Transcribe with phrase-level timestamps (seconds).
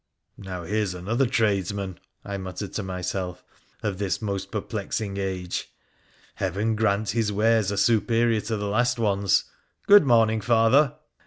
[0.39, 3.43] 'Now here's another tradesman,' I muttered to myself,'
[3.83, 5.71] of this most perplexing age.
[6.33, 9.43] Heaven grant his wares are superior to the last ones!
[9.85, 10.95] Good morning, Father